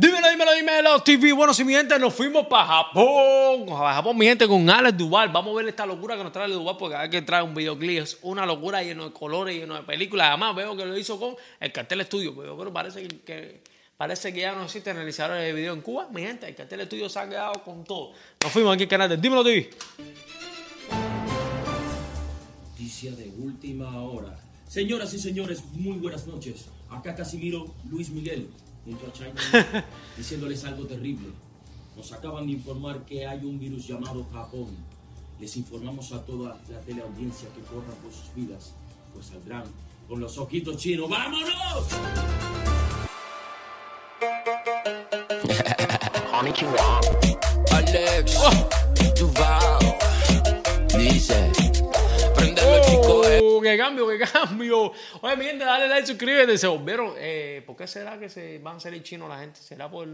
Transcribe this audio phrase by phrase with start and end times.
[0.00, 1.32] Dímelo, dímelo, dímelo, TV.
[1.32, 3.66] Bueno, si mi gente nos fuimos para Japón.
[3.66, 5.30] Para Japón, mi gente, con Alex Duval.
[5.30, 8.02] Vamos a ver esta locura que nos trae Duval porque hay que traer un videoclip.
[8.02, 10.28] Es una locura lleno de colores, lleno de películas.
[10.28, 12.32] Además, veo que lo hizo con el cartel estudio.
[12.36, 13.60] Pero, parece que,
[13.96, 16.06] parece que ya no existe realizadores de video en Cuba.
[16.12, 18.12] Mi gente, el cartel estudio se ha quedado con todo.
[18.40, 19.68] Nos fuimos aquí al canal Dímelo TV.
[22.70, 24.38] Noticia de última hora.
[24.68, 26.66] Señoras y señores, muy buenas noches.
[26.88, 28.48] Acá Casimiro Luis Miguel,
[30.16, 31.28] diciéndoles algo terrible.
[31.96, 34.68] Nos acaban de informar que hay un virus llamado Japón.
[35.40, 38.72] Les informamos a toda la teleaudiencia que corran por sus vidas,
[39.14, 39.64] pues saldrán
[40.08, 41.08] con los ojitos chinos.
[41.08, 41.86] ¡Vámonos!
[46.32, 46.60] Alex,
[49.18, 49.96] Duval,
[50.96, 51.67] dice.
[53.42, 54.92] Oh, ¡Qué cambio, qué cambio!
[55.20, 56.58] Oye, mi gente, dale like, suscríbete.
[56.58, 57.14] Se volvieron.
[57.16, 59.60] Eh, ¿Por qué será que se van a salir chinos la gente?
[59.60, 60.08] ¿Será por.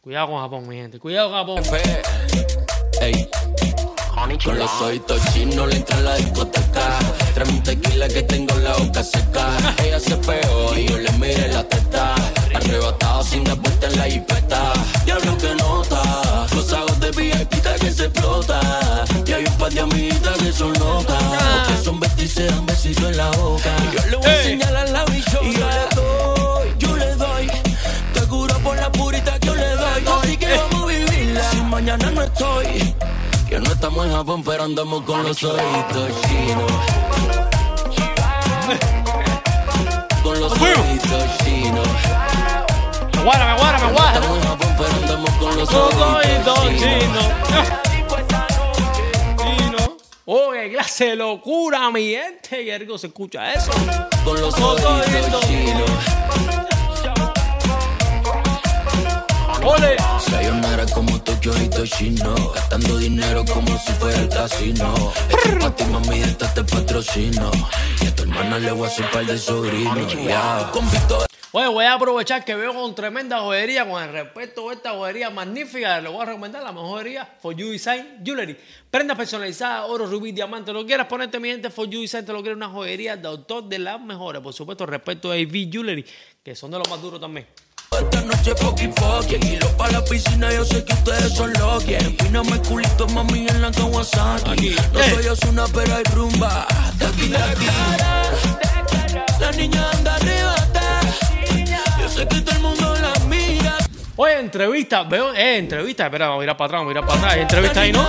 [0.00, 0.98] Cuidado con Japón, mi gente.
[0.98, 1.74] Cuidado con Japón.
[3.00, 3.28] Ey.
[4.44, 6.98] Con los ojitos chinos le entra la discoteca.
[7.34, 9.48] Tráeme un tequila que tengo la boca seca.
[9.82, 12.14] Ella se pegó y yo le miré la teta.
[12.54, 14.72] Arrebatado sin dar vuelta en la jipeta.
[15.04, 15.99] Diablo que nota.
[31.80, 32.94] Mañana no estoy.
[33.48, 36.72] Que no estamos en Japón, pero andamos con los ojitos chinos.
[40.22, 41.88] Con los ojitos chinos.
[43.14, 44.14] Me guarda, me guarda, me guarda.
[44.14, 46.80] Estamos en Japón, pero andamos con los ojitos chinos.
[46.80, 47.20] chino.
[49.38, 49.96] Chino.
[50.32, 52.64] Oh, qué clase de locura, mi gente.
[52.64, 53.72] Qué rico se escucha eso.
[54.24, 55.90] Con los ojitos chinos.
[60.20, 65.84] Sayonara como Tokio y chino Gastando dinero como si fuera el casino Esto pa' ti
[65.84, 67.50] mami, esta te patrocino
[68.02, 70.70] Y a tu hermana le voy a hacer par de sobrinos Ya,
[71.52, 75.30] Oye, voy a aprovechar que veo con tremenda joyería, con el respeto a esta joyería
[75.30, 76.00] magnífica.
[76.00, 78.56] Le voy a recomendar la mejor joyería, For You Design Jewelry.
[78.88, 80.72] Prendas personalizadas, oro, rubí, diamante.
[80.72, 83.64] Lo quieras ponerte, mi gente, For You Design te lo quiere una joyería de autor
[83.64, 84.40] de las mejores.
[84.40, 86.06] Por supuesto, respeto a AV Jewelry,
[86.44, 87.48] que son de los más duros también.
[87.98, 92.52] Esta noche poqui poqui Kilo pa' la piscina, yo sé que ustedes son locos Empíname
[92.52, 95.10] el culito, mami, en la Kawasaki No Eh.
[95.14, 96.66] soy Osuna, pero hay rumba
[97.00, 97.66] Taki, taki
[99.40, 101.00] La niña anda arrebata
[102.00, 103.76] Yo sé que todo el mundo la mira
[104.16, 106.04] Oye, entrevista, veo, eh, entrevista.
[106.04, 107.36] Espera, vamos a mirar para atrás, vamos a mirar para atrás.
[107.38, 108.06] Entrevista ahí, ¿no?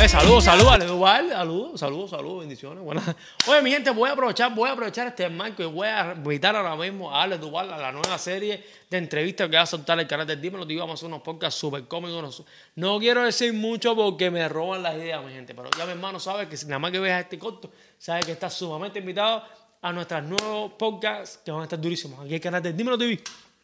[0.00, 2.82] Eh, saludos, saludos, Ale Duval, saludos, saludos, saludos, bendiciones.
[2.82, 3.14] Buenas.
[3.46, 6.56] Oye, mi gente, voy a aprovechar, voy a aprovechar este marco y voy a invitar
[6.56, 10.00] ahora mismo a Ale Duval a la nueva serie de entrevistas que va a soltar
[10.00, 10.64] el canal del Dímelo.
[10.64, 12.42] Digo, vamos a hacer unos podcasts súper cómicos.
[12.74, 16.18] No quiero decir mucho porque me roban las ideas, mi gente, pero ya mi hermano
[16.18, 19.44] sabe que nada más que veas este corto, sabe que está sumamente invitado
[19.82, 22.18] a nuestros nuevos podcasts que van a estar durísimos.
[22.24, 23.22] Aquí el canal del Dímelo TV.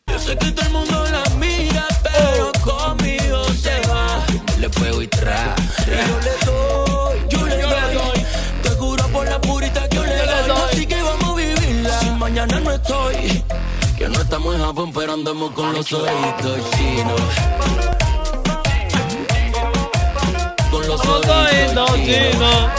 [0.09, 4.25] Yo sé que todo el mundo la mira, pero conmigo se va.
[4.59, 5.55] Le pego y tra.
[5.87, 8.27] Yo le doy, yo le doy.
[8.63, 10.61] Te juro por la purita que yo le doy.
[10.73, 12.01] Así que vamos a vivirla.
[12.01, 13.45] Si mañana no estoy,
[13.97, 17.21] que no estamos en Japón, pero andamos con los ojitos chinos.
[20.71, 22.71] Con los ojitos chinos.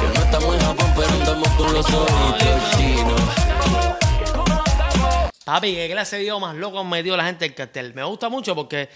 [0.00, 3.47] Que no estamos en Japón, pero andamos con los ojitos chinos.
[5.48, 7.94] Papi, qué clase de video más loco han metido la gente del cartel.
[7.94, 8.86] Me gusta mucho porque.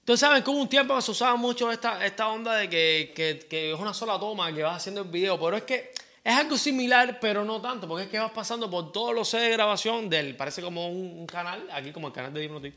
[0.00, 3.14] Ustedes saben que hubo un tiempo que se usaba mucho esta, esta onda de que,
[3.16, 6.36] que- que es una sola toma que vas haciendo el video, pero es que es
[6.36, 9.50] algo similar, pero no tanto, porque es que vas pasando por todos los sets de
[9.52, 10.36] grabación del.
[10.36, 12.76] Parece como un, un canal, aquí como el canal de Dimno TV.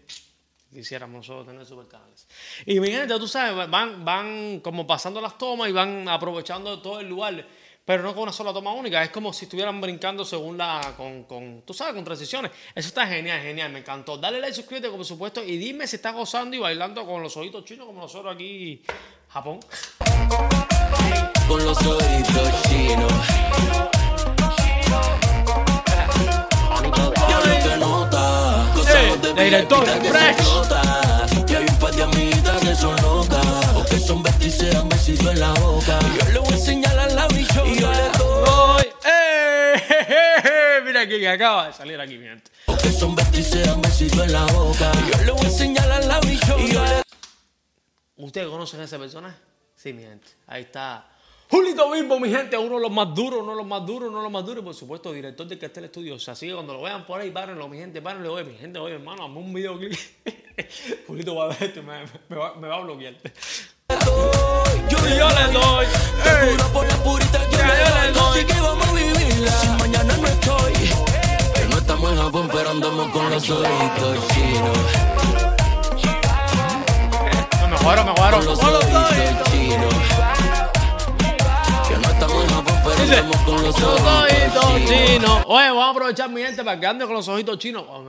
[0.71, 2.27] Quisiéramos nosotros tener super canales.
[2.65, 7.01] Y mi gente, tú sabes, van, van como pasando las tomas y van aprovechando todo
[7.01, 7.45] el lugar,
[7.89, 9.03] pero no con una sola toma única.
[9.03, 10.93] Es como si estuvieran brincando según la.
[10.95, 12.51] con, con tú sabes, con transiciones.
[12.75, 14.15] Eso está genial, genial, me encantó.
[14.15, 17.65] Dale like, suscríbete, por supuesto, y dime si estás gozando y bailando con los ojitos
[17.65, 18.83] chinos como nosotros aquí,
[19.29, 19.59] Japón.
[21.47, 23.13] con los ojitos chinos.
[29.39, 31.49] Cosas Ey, de de director, VIP que fresh.
[31.49, 34.89] Y hay un par de amigas que son locas, o que son y se dan
[34.89, 35.99] besitos en la boca.
[36.01, 37.67] Y yo le voy a enseñar a la bichota.
[37.67, 38.85] Y yo le doy.
[39.05, 40.81] ¡Eh!
[40.85, 42.51] Mira quién acaba de salir aquí, mi gente.
[42.65, 44.91] o que son y se dan besitos en la boca.
[45.07, 46.61] Y yo le voy a enseñar a la bichota.
[46.61, 47.03] Y yo le
[48.17, 49.37] ¿Ustedes conocen a ese personaje?
[49.75, 50.27] Sí, mi gente.
[50.47, 51.07] Ahí está
[51.51, 54.19] Julito Bimbo, mi gente, uno de los más duros, uno de los más duros, uno
[54.19, 54.61] de los más duros.
[54.61, 56.29] Y por supuesto, director de Castel Studios.
[56.29, 58.35] Así que cuando lo vean por ahí, párenlo, mi gente, párenlo.
[58.35, 59.97] Oye, mi gente, oye, hermano, hazme un videoclip.
[61.07, 63.15] Julito va a ver esto y me, me, va, me va a bloquear.
[64.89, 65.87] Yo, yo le doy.
[66.23, 68.41] Te por la purita que me yo le doy.
[68.41, 69.51] Así que vamos a vivirla.
[69.51, 70.73] Si mañana no estoy.
[71.55, 74.77] Que no estamos en Japón, pero andamos con los ojitos chinos.
[77.59, 78.45] Me mejoraron, me mejoraron.
[78.45, 79.49] Con los ojitos.
[79.49, 80.48] chinos.
[83.09, 85.43] Dice, con los ojitos chinos.
[85.47, 87.83] Oye, vamos a aprovechar, mi gente, para que anden con los ojitos chinos.
[87.89, 88.05] Oh,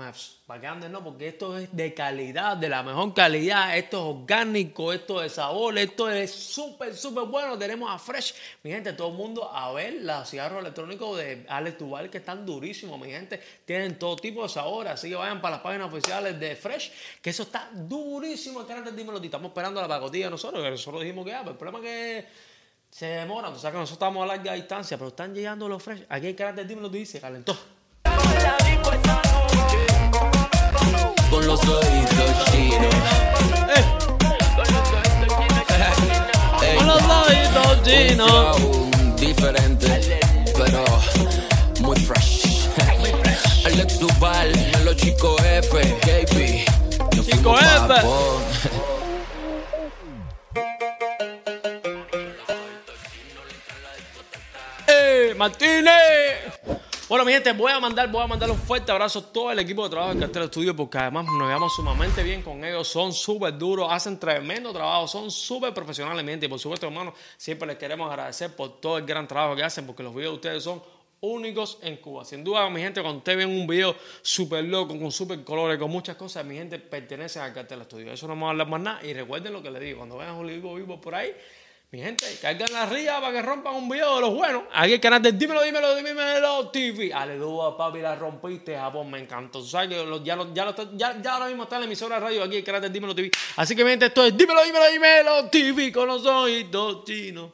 [0.47, 3.79] Para que anden, no, porque esto es de calidad, de la mejor calidad.
[3.79, 7.57] Esto es orgánico, esto es sabor, esto es súper, súper bueno.
[7.57, 8.35] Tenemos a Fresh.
[8.63, 12.45] Mi gente, todo el mundo a ver los cigarros electrónicos de Alex Duval que están
[12.45, 13.41] durísimos, mi gente.
[13.65, 16.93] Tienen todo tipo de sabor, así que vayan para las páginas oficiales de Fresh,
[17.23, 18.67] que eso está durísimo.
[18.67, 19.19] Canal de Dímelo.
[19.19, 22.50] Estamos esperando la pacotilla nosotros, que nosotros dijimos que ya, pero el problema es que
[22.91, 26.05] se demoran, o sea que nosotros estamos a larga distancia, pero están llegando los fresh.
[26.09, 27.57] Aquí el canal de Dímelo Ti se calentó.
[31.31, 32.95] Con los ojitos chinos.
[36.61, 39.17] Ey, Con los ojitos un chinos.
[39.21, 40.21] diferente,
[40.57, 40.85] pero
[41.81, 42.69] muy fresh.
[43.65, 44.53] Alex Duval,
[44.85, 46.67] los chicos F.
[47.17, 48.50] Nos Chico F.
[55.41, 56.61] Martínez!
[57.09, 59.59] Bueno, mi gente, voy a mandar, voy a mandar un fuerte abrazo a todo el
[59.59, 62.87] equipo de trabajo del Cartel Estudio porque además nos llevamos sumamente bien con ellos.
[62.87, 66.45] Son súper duros, hacen tremendo trabajo, son súper profesionales, mi gente.
[66.45, 69.87] Y por supuesto, hermano, siempre les queremos agradecer por todo el gran trabajo que hacen
[69.87, 70.83] porque los videos de ustedes son
[71.23, 72.27] únicos en Cuba.
[72.27, 75.91] Sin duda, mi gente, cuando ustedes ven un video súper loco, con súper colores, con
[75.91, 78.13] muchas cosas, mi gente pertenece al Cartel Estudio.
[78.13, 79.07] Eso no vamos a hablar más nada.
[79.07, 81.35] Y recuerden lo que les digo, cuando vean a Julio Vivo por ahí,
[81.93, 84.63] mi gente, cargan la ría para que rompan un video de los buenos.
[84.73, 87.13] Aquí el canal de Dímelo, Dímelo, Dímelo TV.
[87.13, 89.59] Aleluya, papi, la rompiste, Japón, me encantó.
[89.61, 92.65] Lo- ya, lo- ya, lo ya, ahora mismo está en la emisora radio aquí el
[92.65, 93.31] canal Dímelo TV.
[93.57, 97.51] Así que mi gente, esto es Dímelo, Dímelo, Dímelo TV con los ojitos chinos.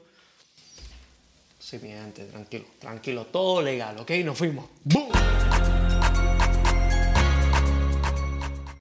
[1.58, 4.10] Sí, mi gente, tranquilo, tranquilo, todo legal, ¿ok?
[4.22, 4.66] Nos fuimos.
[4.84, 5.08] ¡Boom!